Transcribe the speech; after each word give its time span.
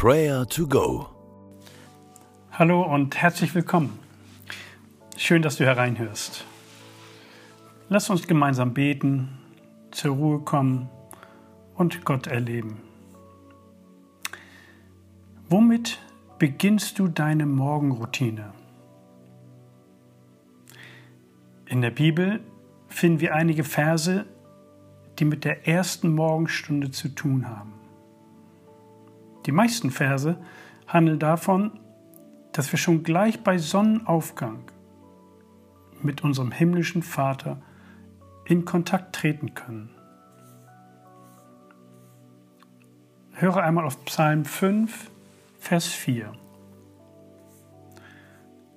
Prayer 0.00 0.46
to 0.46 0.68
Go. 0.68 1.08
Hallo 2.52 2.82
und 2.82 3.16
herzlich 3.16 3.52
willkommen. 3.56 3.98
Schön, 5.16 5.42
dass 5.42 5.56
du 5.56 5.64
hereinhörst. 5.64 6.44
Lass 7.88 8.08
uns 8.08 8.28
gemeinsam 8.28 8.74
beten, 8.74 9.40
zur 9.90 10.14
Ruhe 10.14 10.38
kommen 10.38 10.88
und 11.74 12.04
Gott 12.04 12.28
erleben. 12.28 12.80
Womit 15.48 15.98
beginnst 16.38 17.00
du 17.00 17.08
deine 17.08 17.46
Morgenroutine? 17.46 18.52
In 21.66 21.80
der 21.80 21.90
Bibel 21.90 22.38
finden 22.86 23.18
wir 23.18 23.34
einige 23.34 23.64
Verse, 23.64 24.26
die 25.18 25.24
mit 25.24 25.44
der 25.44 25.66
ersten 25.66 26.14
Morgenstunde 26.14 26.92
zu 26.92 27.08
tun 27.08 27.48
haben. 27.48 27.77
Die 29.48 29.52
meisten 29.52 29.90
Verse 29.90 30.36
handeln 30.86 31.18
davon, 31.18 31.80
dass 32.52 32.70
wir 32.70 32.78
schon 32.78 33.02
gleich 33.02 33.42
bei 33.42 33.56
Sonnenaufgang 33.56 34.70
mit 36.02 36.22
unserem 36.22 36.52
himmlischen 36.52 37.02
Vater 37.02 37.56
in 38.44 38.66
Kontakt 38.66 39.14
treten 39.14 39.54
können. 39.54 39.88
Höre 43.32 43.62
einmal 43.62 43.86
auf 43.86 44.04
Psalm 44.04 44.44
5, 44.44 45.10
Vers 45.58 45.86
4. 45.86 46.30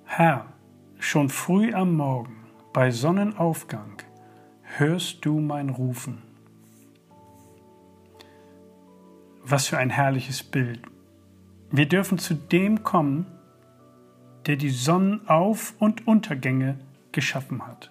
Herr, 0.04 0.46
schon 0.98 1.28
früh 1.28 1.74
am 1.74 1.94
Morgen, 1.96 2.46
bei 2.72 2.90
Sonnenaufgang, 2.90 3.98
hörst 4.62 5.22
du 5.26 5.38
mein 5.38 5.68
Rufen. 5.68 6.31
Was 9.52 9.66
für 9.66 9.76
ein 9.76 9.90
herrliches 9.90 10.42
Bild. 10.42 10.80
Wir 11.70 11.86
dürfen 11.86 12.16
zu 12.16 12.32
dem 12.32 12.84
kommen, 12.84 13.26
der 14.46 14.56
die 14.56 14.70
Sonnenauf- 14.70 15.74
und 15.78 16.06
Untergänge 16.06 16.78
geschaffen 17.12 17.66
hat. 17.66 17.90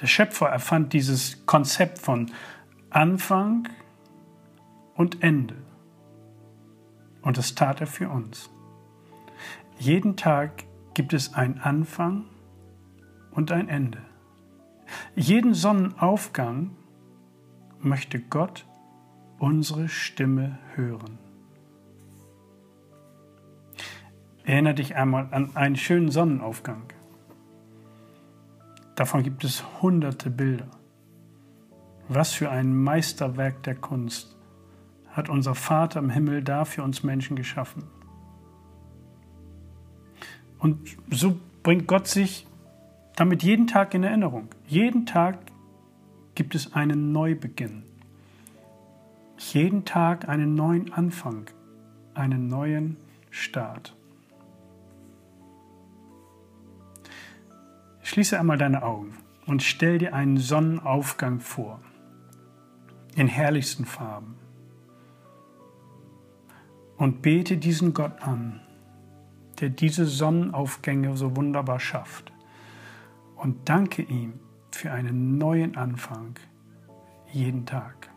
Der 0.00 0.08
Schöpfer 0.08 0.48
erfand 0.48 0.94
dieses 0.94 1.46
Konzept 1.46 2.00
von 2.00 2.32
Anfang 2.90 3.68
und 4.96 5.22
Ende. 5.22 5.54
Und 7.22 7.38
das 7.38 7.54
tat 7.54 7.80
er 7.80 7.86
für 7.86 8.08
uns. 8.08 8.50
Jeden 9.78 10.16
Tag 10.16 10.64
gibt 10.94 11.12
es 11.12 11.34
einen 11.34 11.60
Anfang 11.60 12.24
und 13.30 13.52
ein 13.52 13.68
Ende. 13.68 14.00
Jeden 15.14 15.54
Sonnenaufgang 15.54 16.72
möchte 17.78 18.18
Gott 18.18 18.67
unsere 19.38 19.88
Stimme 19.88 20.58
hören. 20.74 21.18
Erinnere 24.44 24.74
dich 24.74 24.96
einmal 24.96 25.28
an 25.30 25.54
einen 25.56 25.76
schönen 25.76 26.10
Sonnenaufgang. 26.10 26.84
Davon 28.94 29.22
gibt 29.22 29.44
es 29.44 29.62
hunderte 29.82 30.30
Bilder. 30.30 30.68
Was 32.08 32.32
für 32.32 32.50
ein 32.50 32.74
Meisterwerk 32.74 33.62
der 33.62 33.74
Kunst 33.74 34.36
hat 35.10 35.28
unser 35.28 35.54
Vater 35.54 36.00
im 36.00 36.10
Himmel 36.10 36.42
da 36.42 36.64
für 36.64 36.82
uns 36.82 37.02
Menschen 37.02 37.36
geschaffen. 37.36 37.84
Und 40.58 40.96
so 41.10 41.38
bringt 41.62 41.86
Gott 41.86 42.08
sich 42.08 42.46
damit 43.16 43.42
jeden 43.42 43.66
Tag 43.66 43.94
in 43.94 44.04
Erinnerung. 44.04 44.48
Jeden 44.66 45.06
Tag 45.06 45.38
gibt 46.34 46.54
es 46.54 46.72
einen 46.72 47.12
Neubeginn 47.12 47.87
jeden 49.38 49.84
Tag 49.84 50.28
einen 50.28 50.54
neuen 50.54 50.92
Anfang, 50.92 51.50
einen 52.14 52.48
neuen 52.48 52.96
Start. 53.30 53.96
Schließe 58.02 58.38
einmal 58.38 58.58
deine 58.58 58.82
Augen 58.82 59.16
und 59.46 59.62
stell 59.62 59.98
dir 59.98 60.14
einen 60.14 60.38
Sonnenaufgang 60.38 61.40
vor, 61.40 61.80
in 63.14 63.28
herrlichsten 63.28 63.84
Farben. 63.84 64.36
Und 66.96 67.22
bete 67.22 67.56
diesen 67.56 67.94
Gott 67.94 68.20
an, 68.22 68.60
der 69.60 69.70
diese 69.70 70.04
Sonnenaufgänge 70.04 71.16
so 71.16 71.36
wunderbar 71.36 71.80
schafft. 71.80 72.32
Und 73.36 73.68
danke 73.68 74.02
ihm 74.02 74.34
für 74.72 74.90
einen 74.90 75.38
neuen 75.38 75.76
Anfang 75.76 76.34
jeden 77.32 77.66
Tag. 77.66 78.07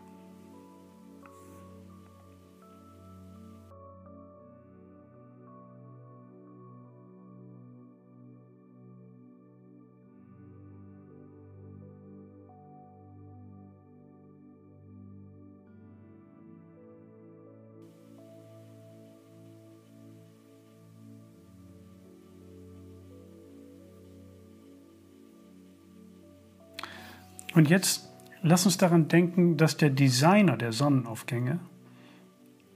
Und 27.54 27.68
jetzt 27.68 28.08
lass 28.42 28.66
uns 28.66 28.78
daran 28.78 29.08
denken, 29.08 29.56
dass 29.56 29.76
der 29.76 29.90
Designer 29.90 30.56
der 30.56 30.72
Sonnenaufgänge 30.72 31.60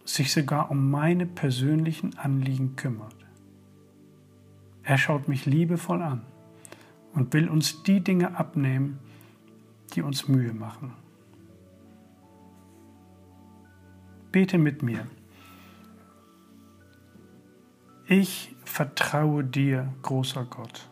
sich 0.04 0.32
sogar 0.32 0.70
um 0.70 0.90
meine 0.90 1.26
persönlichen 1.26 2.16
Anliegen 2.18 2.76
kümmert. 2.76 3.16
Er 4.82 4.98
schaut 4.98 5.26
mich 5.28 5.46
liebevoll 5.46 6.00
an 6.02 6.22
und 7.12 7.32
will 7.32 7.48
uns 7.48 7.82
die 7.82 8.00
Dinge 8.00 8.36
abnehmen, 8.36 8.98
die 9.94 10.02
uns 10.02 10.28
Mühe 10.28 10.52
machen. 10.52 10.92
Bete 14.30 14.58
mit 14.58 14.82
mir. 14.82 15.06
Ich 18.06 18.54
vertraue 18.64 19.42
dir, 19.42 19.92
großer 20.02 20.44
Gott. 20.44 20.88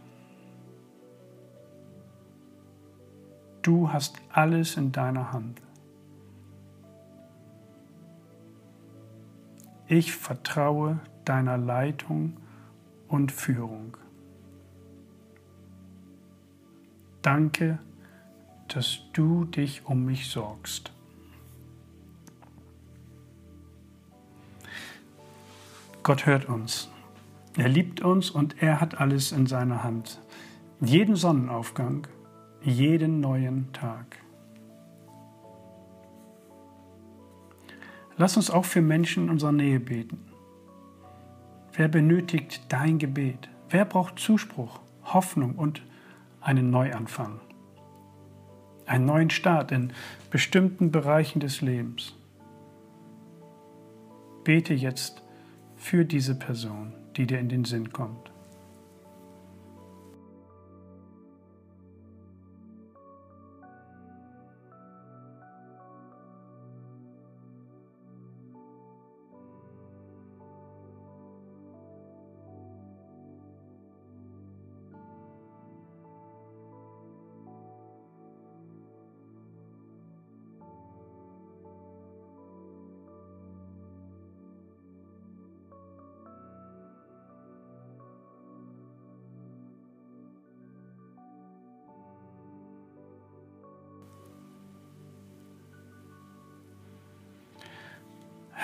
Du 3.64 3.91
hast 3.91 4.20
alles 4.30 4.76
in 4.76 4.92
deiner 4.92 5.32
Hand. 5.32 5.62
Ich 9.86 10.12
vertraue 10.12 11.00
deiner 11.25 11.56
Leitung 11.56 12.36
und 13.08 13.32
Führung. 13.32 13.97
Danke, 17.22 17.78
dass 18.69 19.00
du 19.14 19.47
dich 19.47 19.86
um 19.86 20.04
mich 20.04 20.28
sorgst. 20.28 20.92
Gott 26.03 26.26
hört 26.26 26.50
uns. 26.50 26.91
Er 27.56 27.70
liebt 27.70 28.03
uns 28.03 28.28
und 28.28 28.62
er 28.62 28.82
hat 28.82 29.00
alles 29.00 29.32
in 29.32 29.47
seiner 29.47 29.82
Hand. 29.82 30.20
Jeden 30.82 31.16
Sonnenaufgang 31.16 32.06
jeden 32.64 33.20
neuen 33.20 33.72
Tag. 33.72 34.19
Lass 38.16 38.36
uns 38.36 38.50
auch 38.50 38.64
für 38.64 38.80
Menschen 38.80 39.25
in 39.25 39.30
unserer 39.30 39.52
Nähe 39.52 39.80
beten. 39.80 40.19
Wer 41.72 41.88
benötigt 41.88 42.62
dein 42.69 42.98
Gebet? 42.98 43.48
Wer 43.69 43.84
braucht 43.84 44.19
Zuspruch, 44.19 44.80
Hoffnung 45.03 45.56
und 45.56 45.82
einen 46.41 46.70
Neuanfang? 46.70 47.41
Einen 48.86 49.06
neuen 49.06 49.30
Start 49.30 49.72
in 49.72 49.92
bestimmten 50.30 50.91
Bereichen 50.91 51.41
des 51.41 51.60
Lebens. 51.60 52.14
Bete 54.44 54.74
jetzt 54.74 55.22
für 55.77 56.04
diese 56.04 56.34
Person, 56.34 56.94
die 57.16 57.27
dir 57.27 57.41
in 57.41 57.48
den 57.48 57.65
Sinn 57.65 57.92
kommt. 57.92 58.34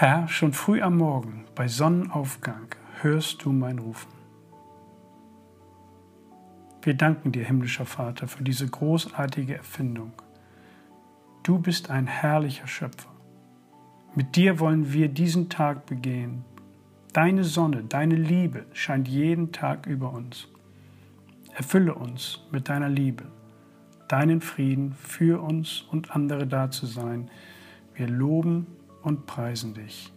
Herr, 0.01 0.29
schon 0.29 0.55
früh 0.55 0.81
am 0.81 0.97
Morgen, 0.97 1.45
bei 1.55 1.69
Sonnenaufgang, 1.69 2.69
hörst 3.03 3.45
du 3.45 3.53
mein 3.53 3.79
Rufen. 3.79 4.11
Wir 6.81 6.95
danken 6.95 7.33
dir, 7.33 7.45
himmlischer 7.45 7.85
Vater, 7.85 8.27
für 8.27 8.43
diese 8.43 8.67
großartige 8.67 9.59
Erfindung. 9.59 10.13
Du 11.43 11.59
bist 11.59 11.91
ein 11.91 12.07
herrlicher 12.07 12.67
Schöpfer. 12.67 13.11
Mit 14.15 14.37
dir 14.37 14.59
wollen 14.59 14.91
wir 14.91 15.09
diesen 15.09 15.51
Tag 15.51 15.85
begehen. 15.85 16.47
Deine 17.13 17.45
Sonne, 17.45 17.85
deine 17.85 18.15
Liebe 18.15 18.65
scheint 18.73 19.07
jeden 19.07 19.53
Tag 19.53 19.87
über 19.87 20.15
uns. 20.15 20.49
Erfülle 21.53 21.95
uns 21.95 22.41
mit 22.51 22.71
deiner 22.71 22.89
Liebe, 22.89 23.27
deinen 24.09 24.41
Frieden 24.41 24.95
für 24.95 25.43
uns 25.43 25.83
und 25.91 26.17
andere 26.17 26.47
da 26.47 26.71
zu 26.71 26.87
sein. 26.87 27.31
Wir 27.93 28.09
loben 28.09 28.67
und 29.03 29.27
preisen 29.27 29.75
dich. 29.75 30.13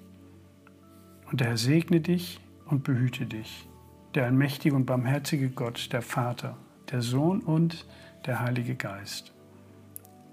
Und 1.32 1.40
der 1.40 1.48
Herr 1.48 1.58
segne 1.58 2.02
dich 2.02 2.40
und 2.66 2.84
behüte 2.84 3.26
dich 3.26 3.68
der 4.16 4.26
allmächtige 4.26 4.76
und 4.76 4.86
barmherzige 4.86 5.50
Gott, 5.50 5.92
der 5.92 6.02
Vater, 6.02 6.58
der 6.92 7.02
Sohn 7.02 7.42
und 7.42 7.86
der 8.26 8.40
Heilige 8.40 8.76
Geist. 8.76 9.34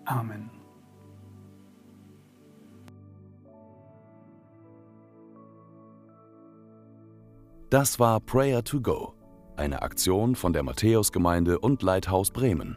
Amen. 0.05 0.51
Das 7.71 8.01
war 8.01 8.19
Prayer 8.21 8.65
to 8.65 8.81
Go, 8.81 9.15
eine 9.57 9.83
Aktion 9.83 10.35
von 10.35 10.53
der 10.53 10.65
Matthäusgemeinde 10.65 11.61
und 11.61 11.83
Leithaus 11.83 12.33
Bremen. 12.33 12.77